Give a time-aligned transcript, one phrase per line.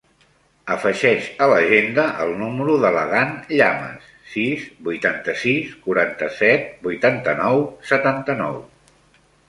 [0.75, 8.63] Afegeix a l'agenda el número de l'Adán Llamas: sis, vuitanta-sis, quaranta-set, vuitanta-nou, setanta-nou.